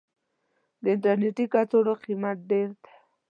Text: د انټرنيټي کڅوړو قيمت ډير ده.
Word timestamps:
د 0.81 0.83
انټرنيټي 0.95 1.45
کڅوړو 1.53 1.93
قيمت 2.03 2.37
ډير 2.49 2.67
ده. 2.83 2.89